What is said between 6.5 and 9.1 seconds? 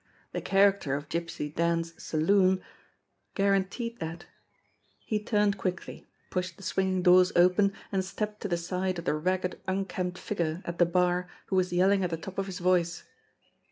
the swinging doors open, and stepped to the side of